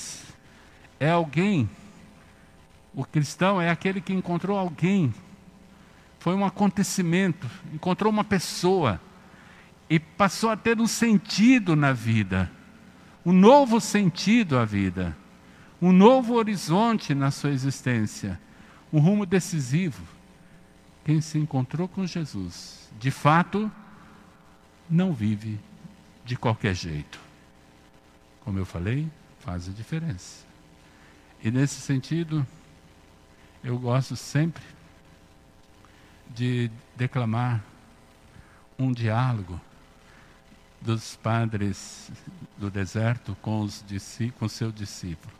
é 1.00 1.10
alguém, 1.10 1.68
o 2.94 3.04
cristão 3.04 3.60
é 3.60 3.70
aquele 3.70 4.02
que 4.02 4.12
encontrou 4.12 4.58
alguém, 4.58 5.12
foi 6.18 6.34
um 6.34 6.44
acontecimento, 6.44 7.48
encontrou 7.72 8.12
uma 8.12 8.22
pessoa 8.22 9.00
e 9.88 9.98
passou 9.98 10.50
a 10.50 10.56
ter 10.56 10.78
um 10.78 10.86
sentido 10.86 11.74
na 11.74 11.92
vida, 11.92 12.50
um 13.24 13.32
novo 13.32 13.80
sentido 13.80 14.58
à 14.58 14.64
vida, 14.64 15.16
um 15.80 15.92
novo 15.92 16.34
horizonte 16.34 17.14
na 17.14 17.30
sua 17.30 17.50
existência, 17.50 18.40
um 18.92 18.98
rumo 18.98 19.24
decisivo. 19.24 20.02
Quem 21.04 21.20
se 21.20 21.38
encontrou 21.38 21.88
com 21.88 22.06
Jesus, 22.06 22.90
de 22.98 23.10
fato, 23.10 23.70
não 24.88 25.12
vive 25.12 25.58
de 26.24 26.36
qualquer 26.36 26.74
jeito. 26.74 27.18
Como 28.40 28.58
eu 28.58 28.66
falei, 28.66 29.08
faz 29.40 29.68
a 29.68 29.72
diferença. 29.72 30.44
E 31.42 31.50
nesse 31.50 31.80
sentido, 31.80 32.46
eu 33.64 33.78
gosto 33.78 34.14
sempre 34.14 34.62
de 36.34 36.70
declamar 36.96 37.62
um 38.78 38.92
diálogo 38.92 39.60
dos 40.82 41.14
padres 41.16 42.10
do 42.56 42.70
deserto 42.70 43.36
com, 43.40 43.60
os 43.60 43.84
com 44.38 44.48
seu 44.48 44.72
discípulo, 44.72 45.32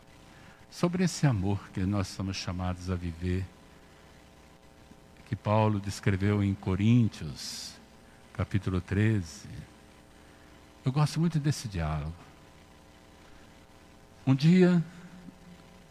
sobre 0.71 1.03
esse 1.03 1.27
amor 1.27 1.59
que 1.73 1.81
nós 1.81 2.07
somos 2.07 2.37
chamados 2.37 2.89
a 2.89 2.95
viver, 2.95 3.45
que 5.27 5.35
Paulo 5.35 5.79
descreveu 5.79 6.41
em 6.43 6.53
Coríntios, 6.53 7.73
capítulo 8.33 8.79
13. 8.79 9.49
Eu 10.85 10.91
gosto 10.91 11.19
muito 11.19 11.39
desse 11.39 11.67
diálogo. 11.67 12.13
Um 14.25 14.33
dia, 14.33 14.81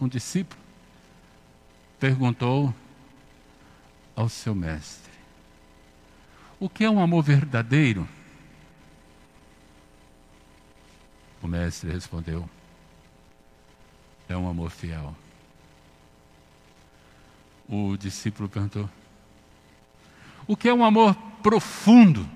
um 0.01 0.09
discípulo 0.09 0.61
perguntou 2.01 2.75
ao 4.17 4.29
seu 4.29 4.55
mestre: 4.55 5.12
O 6.59 6.69
que 6.69 6.85
é 6.85 6.91
um 6.91 7.01
amor 7.01 7.23
verdadeiro? 7.23 8.09
O 11.42 11.48
mestre 11.48 11.90
respondeu: 11.90 12.48
É 14.28 14.37
um 14.37 14.48
amor 14.48 14.70
fiel. 14.70 15.14
O 17.68 17.96
discípulo 17.96 18.48
perguntou: 18.48 18.88
O 20.46 20.57
que 20.57 20.68
é 20.68 20.74
um 20.74 20.85
amor 20.85 21.14
profundo. 21.42 22.28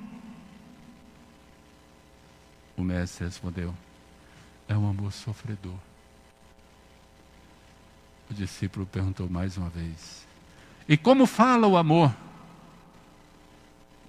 O 2.77 2.83
mestre 2.83 3.25
respondeu: 3.25 3.75
É 4.69 4.77
um 4.77 4.91
amor 4.91 5.13
sofredor. 5.13 5.79
O 8.29 8.35
discípulo 8.35 8.87
perguntou 8.87 9.29
mais 9.29 9.57
uma 9.57 9.69
vez: 9.69 10.27
E 10.89 10.97
como 10.97 11.27
fala 11.27 11.69
o 11.69 11.77
amor? 11.77 12.15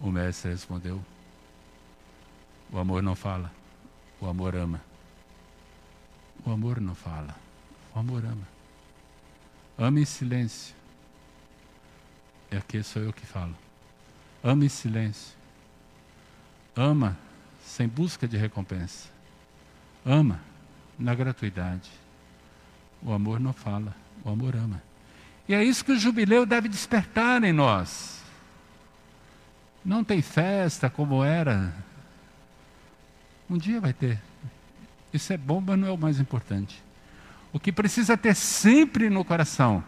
O 0.01 0.11
mestre 0.11 0.51
respondeu: 0.51 1.03
O 2.71 2.79
amor 2.79 3.03
não 3.03 3.15
fala, 3.15 3.51
o 4.19 4.27
amor 4.27 4.55
ama. 4.55 4.86
O 6.45 6.51
amor 6.51 6.79
não 6.79 6.95
fala, 6.95 7.35
o 7.93 7.99
amor 7.99 8.23
ama. 8.23 8.47
Ama 9.77 9.99
em 9.99 10.05
silêncio. 10.05 10.75
É 12.49 12.57
aqui 12.57 12.81
sou 12.81 13.01
eu 13.01 13.13
que 13.13 13.25
falo. 13.25 13.55
Ama 14.43 14.65
em 14.65 14.69
silêncio. 14.69 15.35
Ama 16.75 17.17
sem 17.63 17.87
busca 17.87 18.27
de 18.27 18.37
recompensa. 18.37 19.09
Ama 20.05 20.39
na 20.97 21.13
gratuidade. 21.13 21.91
O 23.01 23.11
amor 23.11 23.39
não 23.39 23.53
fala, 23.53 23.95
o 24.23 24.29
amor 24.29 24.55
ama. 24.55 24.81
E 25.47 25.53
é 25.53 25.63
isso 25.63 25.85
que 25.85 25.91
o 25.91 25.99
jubileu 25.99 26.45
deve 26.45 26.67
despertar 26.67 27.43
em 27.43 27.53
nós. 27.53 28.23
Não 29.83 30.03
tem 30.03 30.21
festa 30.21 30.89
como 30.89 31.23
era. 31.23 31.73
Um 33.49 33.57
dia 33.57 33.79
vai 33.79 33.93
ter. 33.93 34.19
Isso 35.13 35.33
é 35.33 35.37
bom, 35.37 35.61
mas 35.65 35.79
não 35.79 35.87
é 35.87 35.91
o 35.91 35.97
mais 35.97 36.19
importante. 36.19 36.83
O 37.53 37.59
que 37.59 37.71
precisa 37.71 38.17
ter 38.17 38.35
sempre 38.35 39.09
no 39.09 39.23
coração 39.23 39.83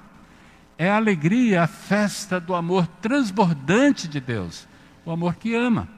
é 0.78 0.90
a 0.90 0.96
alegria, 0.96 1.64
a 1.64 1.68
festa 1.68 2.40
do 2.40 2.56
amor 2.56 2.88
transbordante 3.02 4.08
de 4.08 4.20
Deus, 4.20 4.68
o 5.06 5.12
amor 5.12 5.36
que 5.36 5.54
ama. 5.54 5.90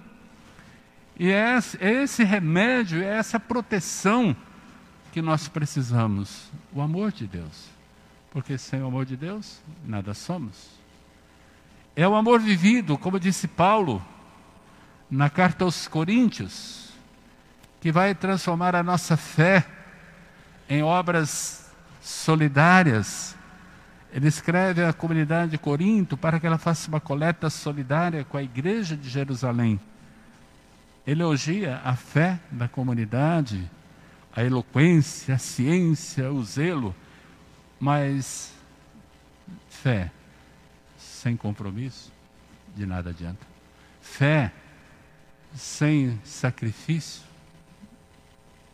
E 1.17 1.29
é 1.29 1.59
esse 1.79 2.23
remédio, 2.23 3.03
é 3.03 3.17
essa 3.17 3.39
proteção 3.39 4.35
que 5.11 5.21
nós 5.21 5.47
precisamos, 5.47 6.51
o 6.73 6.81
amor 6.81 7.11
de 7.11 7.27
Deus. 7.27 7.69
Porque 8.31 8.57
sem 8.57 8.81
o 8.81 8.87
amor 8.87 9.05
de 9.05 9.15
Deus, 9.15 9.61
nada 9.85 10.13
somos. 10.13 10.71
É 11.95 12.07
o 12.07 12.15
amor 12.15 12.39
vivido, 12.39 12.97
como 12.97 13.19
disse 13.19 13.47
Paulo 13.47 14.03
na 15.09 15.29
carta 15.29 15.65
aos 15.65 15.89
Coríntios, 15.89 16.90
que 17.81 17.91
vai 17.91 18.15
transformar 18.15 18.75
a 18.75 18.83
nossa 18.83 19.17
fé 19.17 19.65
em 20.69 20.81
obras 20.81 21.69
solidárias 22.01 23.35
ele 24.13 24.27
escreve 24.27 24.83
à 24.83 24.91
comunidade 24.91 25.51
de 25.51 25.57
Corinto 25.57 26.17
para 26.17 26.39
que 26.39 26.45
ela 26.45 26.57
faça 26.57 26.89
uma 26.89 26.99
coleta 26.99 27.49
solidária 27.49 28.25
com 28.25 28.37
a 28.37 28.43
igreja 28.43 28.97
de 28.97 29.09
Jerusalém. 29.09 29.79
Ele 31.07 31.21
elogia 31.21 31.81
a 31.83 31.95
fé 31.95 32.37
da 32.51 32.67
comunidade, 32.67 33.69
a 34.35 34.43
eloquência, 34.43 35.35
a 35.35 35.37
ciência, 35.37 36.31
o 36.31 36.43
zelo, 36.43 36.93
mas 37.79 38.53
fé 39.69 40.11
sem 40.97 41.37
compromisso 41.37 42.11
de 42.75 42.85
nada 42.85 43.11
adianta. 43.11 43.47
Fé 44.01 44.51
sem 45.55 46.19
sacrifício 46.23 47.23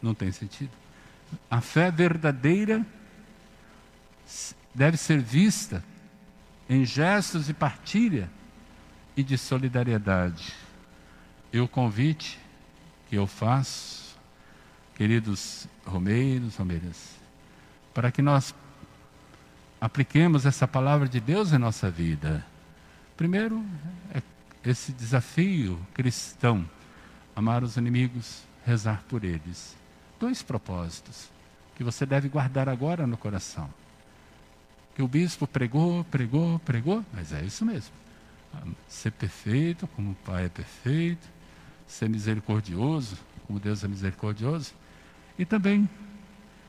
não 0.01 0.13
tem 0.13 0.31
sentido. 0.31 0.71
A 1.49 1.61
fé 1.61 1.91
verdadeira 1.91 2.85
deve 4.73 4.97
ser 4.97 5.19
vista 5.19 5.83
em 6.69 6.85
gestos 6.85 7.47
de 7.47 7.53
partilha 7.53 8.29
e 9.15 9.23
de 9.23 9.37
solidariedade. 9.37 10.53
E 11.51 11.59
o 11.59 11.67
convite 11.67 12.39
que 13.09 13.15
eu 13.15 13.25
faço, 13.25 14.17
queridos 14.95 15.67
romeiros, 15.85 16.55
romeiras, 16.57 17.15
para 17.93 18.11
que 18.11 18.21
nós 18.21 18.53
apliquemos 19.79 20.45
essa 20.45 20.67
palavra 20.67 21.07
de 21.07 21.19
Deus 21.19 21.53
em 21.53 21.57
nossa 21.57 21.89
vida. 21.89 22.45
Primeiro, 23.15 23.65
é 24.13 24.21
esse 24.63 24.91
desafio 24.91 25.79
cristão: 25.93 26.69
amar 27.35 27.63
os 27.63 27.77
inimigos, 27.77 28.43
rezar 28.65 29.03
por 29.07 29.23
eles. 29.23 29.75
Dois 30.19 30.41
propósitos 30.41 31.29
que 31.75 31.83
você 31.83 32.05
deve 32.05 32.27
guardar 32.27 32.67
agora 32.67 33.05
no 33.05 33.17
coração. 33.17 33.69
Que 34.95 35.03
o 35.03 35.07
bispo 35.07 35.45
pregou, 35.45 36.03
pregou, 36.05 36.57
pregou, 36.59 37.05
mas 37.13 37.31
é 37.31 37.43
isso 37.43 37.63
mesmo. 37.63 37.93
Ser 38.87 39.11
perfeito, 39.11 39.87
como 39.89 40.11
o 40.11 40.15
Pai 40.15 40.45
é 40.45 40.49
perfeito, 40.49 41.27
ser 41.85 42.09
misericordioso, 42.09 43.15
como 43.45 43.59
Deus 43.59 43.83
é 43.83 43.87
misericordioso, 43.87 44.73
e 45.37 45.45
também 45.45 45.87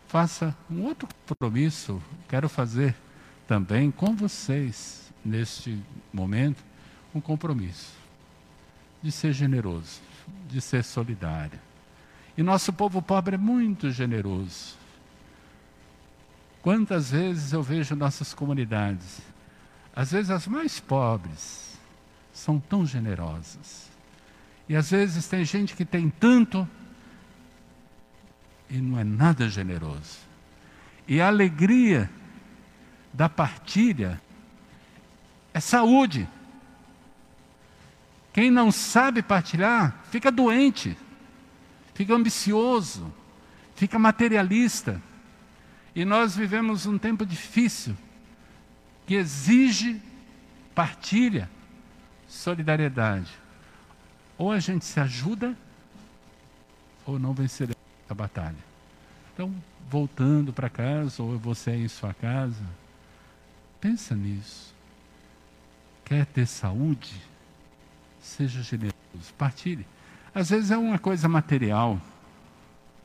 faça 0.07 0.55
um 0.71 0.83
outro 0.83 1.09
compromisso, 1.27 2.03
quero 2.29 2.49
fazer 2.49 2.95
também 3.47 3.91
com 3.91 4.15
vocês, 4.15 5.11
neste 5.25 5.83
momento, 6.13 6.63
um 7.15 7.21
compromisso 7.21 7.93
de 9.03 9.11
ser 9.11 9.33
generoso, 9.33 10.01
de 10.47 10.61
ser 10.61 10.85
solidário. 10.85 11.59
E 12.39 12.43
nosso 12.45 12.73
povo 12.73 13.03
pobre 13.03 13.35
é 13.35 13.39
muito 13.39 13.91
generoso. 13.91 14.77
Quantas 16.63 17.11
vezes 17.11 17.53
eu 17.53 17.65
vejo 17.65 17.97
nossas 17.97 18.33
comunidades, 18.33 19.21
às 19.93 20.13
vezes 20.13 20.31
as 20.31 20.47
mais 20.47 20.79
pobres, 20.79 21.77
são 22.33 22.61
tão 22.61 22.87
generosas. 22.87 23.91
E 24.69 24.77
às 24.77 24.89
vezes 24.89 25.27
tem 25.27 25.45
gente 25.45 25.75
que 25.75 25.85
tem 25.85 26.09
tanto 26.09 26.69
e 28.71 28.79
não 28.79 28.97
é 29.01 29.03
nada 29.03 29.49
generoso. 29.49 30.19
E 31.09 31.21
a 31.21 31.27
alegria 31.27 32.09
da 33.13 33.29
partilha 33.29 34.23
é 35.53 35.59
saúde. 35.59 36.29
Quem 38.33 38.49
não 38.49 38.71
sabe 38.71 39.23
partilhar 39.23 40.05
fica 40.09 40.31
doente, 40.31 40.97
fica 41.99 42.15
ambicioso, 42.15 43.13
fica 43.75 43.99
materialista. 43.99 45.03
E 45.97 46.05
nós 46.05 46.37
vivemos 46.37 46.87
um 46.87 46.97
tempo 46.97 47.27
difícil 47.27 47.97
que 49.05 49.15
exige 49.17 50.01
partilha, 50.77 51.51
solidariedade. 52.29 53.33
Ou 54.37 54.53
a 54.53 54.61
gente 54.61 54.85
se 54.85 55.01
ajuda, 55.01 55.59
ou 57.05 57.19
não 57.19 57.35
venceremos 57.35 57.83
a 58.09 58.15
batalha. 58.15 58.65
Então, 59.35 59.53
voltando 59.91 60.53
para 60.53 60.71
casa, 60.71 61.21
ou 61.21 61.37
você 61.37 61.73
em 61.73 61.89
sua 61.89 62.15
casa, 62.15 62.65
pensa 63.81 64.15
nisso. 64.15 64.73
Quer 66.05 66.27
ter 66.27 66.47
saúde? 66.47 67.21
Seja 68.23 68.63
generoso, 68.63 69.35
partilhe. 69.37 69.85
Às 70.39 70.51
vezes 70.51 70.71
é 70.71 70.77
uma 70.77 71.01
coisa 71.01 71.29
material, 71.29 72.01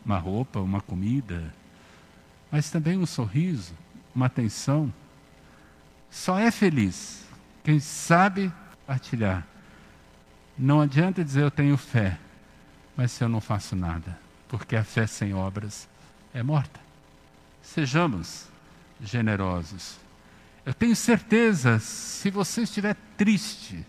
uma 0.05 0.19
roupa, 0.19 0.59
uma 0.59 0.79
comida, 0.79 1.51
mas 2.51 2.69
também 2.69 2.95
um 2.95 3.07
sorriso, 3.07 3.73
uma 4.13 4.27
atenção. 4.27 4.93
Só 6.11 6.37
é 6.37 6.51
feliz 6.51 7.25
quem 7.63 7.79
sabe 7.79 8.53
partilhar. 8.85 9.47
Não 10.55 10.79
adianta 10.79 11.23
dizer 11.23 11.41
eu 11.41 11.49
tenho 11.49 11.75
fé, 11.75 12.19
mas 12.95 13.11
se 13.11 13.23
eu 13.23 13.29
não 13.29 13.41
faço 13.41 13.75
nada 13.75 14.21
porque 14.47 14.75
a 14.75 14.83
fé 14.83 15.07
sem 15.07 15.33
obras 15.33 15.89
é 16.31 16.43
morta. 16.43 16.79
Sejamos 17.63 18.45
generosos. 19.01 19.97
Eu 20.63 20.75
tenho 20.75 20.95
certeza, 20.95 21.79
se 21.79 22.29
você 22.29 22.61
estiver 22.61 22.95
triste 23.17 23.83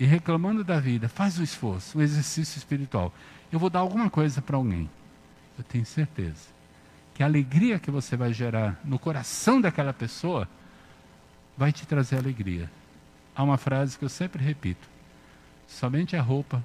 e 0.00 0.06
reclamando 0.06 0.64
da 0.64 0.80
vida, 0.80 1.10
faz 1.10 1.38
um 1.38 1.42
esforço, 1.42 1.98
um 1.98 2.00
exercício 2.00 2.56
espiritual. 2.56 3.12
Eu 3.52 3.58
vou 3.58 3.68
dar 3.68 3.80
alguma 3.80 4.08
coisa 4.08 4.40
para 4.40 4.56
alguém. 4.56 4.88
Eu 5.58 5.62
tenho 5.62 5.84
certeza 5.84 6.48
que 7.12 7.22
a 7.22 7.26
alegria 7.26 7.78
que 7.78 7.90
você 7.90 8.16
vai 8.16 8.32
gerar 8.32 8.80
no 8.82 8.98
coração 8.98 9.60
daquela 9.60 9.92
pessoa 9.92 10.48
vai 11.54 11.70
te 11.70 11.86
trazer 11.86 12.16
alegria. 12.16 12.70
Há 13.36 13.42
uma 13.42 13.58
frase 13.58 13.98
que 13.98 14.04
eu 14.04 14.08
sempre 14.08 14.42
repito: 14.42 14.88
somente 15.68 16.16
a 16.16 16.22
roupa 16.22 16.64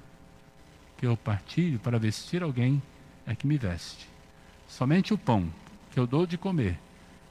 que 0.96 1.06
eu 1.06 1.14
partilho 1.14 1.78
para 1.78 1.98
vestir 1.98 2.42
alguém 2.42 2.82
é 3.26 3.34
que 3.34 3.46
me 3.46 3.58
veste. 3.58 4.08
Somente 4.66 5.12
o 5.12 5.18
pão 5.18 5.52
que 5.92 6.00
eu 6.00 6.06
dou 6.06 6.26
de 6.26 6.38
comer 6.38 6.78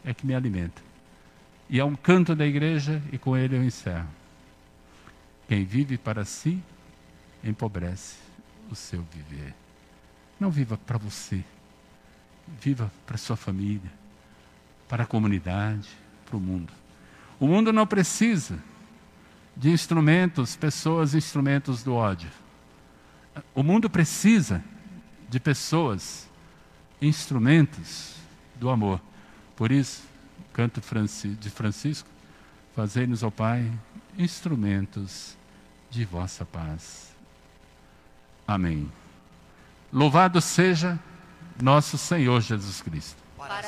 é 0.04 0.13
que 0.13 0.28
me 0.28 0.36
alimenta. 0.36 0.84
E 1.68 1.80
é 1.80 1.84
um 1.84 1.96
canto 1.96 2.36
da 2.36 2.46
igreja 2.46 3.02
e 3.12 3.18
com 3.18 3.36
ele 3.36 3.58
eu 3.58 3.63
encerro. 3.63 4.08
Quem 5.47 5.63
vive 5.63 5.97
para 5.97 6.25
si 6.25 6.62
empobrece 7.43 8.15
o 8.71 8.75
seu 8.75 9.03
viver. 9.13 9.53
Não 10.39 10.49
viva 10.49 10.77
para 10.77 10.97
você. 10.97 11.43
Viva 12.62 12.91
para 13.05 13.17
sua 13.17 13.36
família, 13.36 13.91
para 14.88 15.03
a 15.03 15.08
comunidade, 15.08 15.89
para 16.25 16.38
o 16.38 16.39
mundo. 16.39 16.71
O 17.39 17.47
mundo 17.47 17.73
não 17.73 17.88
precisa 17.88 18.60
de 19.58 19.71
instrumentos, 19.71 20.55
pessoas, 20.55 21.15
instrumentos 21.15 21.81
do 21.81 21.95
ódio. 21.95 22.29
O 23.53 23.63
mundo 23.63 23.89
precisa 23.89 24.63
de 25.29 25.39
pessoas, 25.39 26.29
instrumentos 27.01 28.15
do 28.55 28.69
amor. 28.69 29.01
Por 29.55 29.71
isso, 29.71 30.03
canto 30.53 30.81
de 31.39 31.49
Francisco, 31.49 32.08
fazei-nos, 32.75 33.23
ó 33.23 33.29
Pai, 33.29 33.71
instrumentos 34.17 35.36
de 35.89 36.06
vossa 36.06 36.45
paz. 36.45 37.15
Amém. 38.47 38.91
Louvado 39.91 40.41
seja 40.41 40.99
nosso 41.62 41.97
Senhor 41.97 42.41
Jesus 42.41 42.82
Cristo. 42.82 43.23
Para 43.38 43.62